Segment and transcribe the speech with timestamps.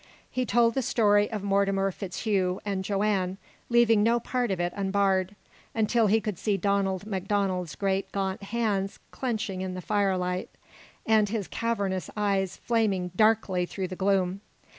[0.31, 3.37] He told the story of Mortimer FitzHugh and Joanne,
[3.69, 5.35] leaving no part of it unbared,
[5.75, 10.49] until he could see Donald MacDonald's great gaunt hands clenching in the firelight,
[11.05, 14.41] and his cavernous eyes flaming darkly through the gloom.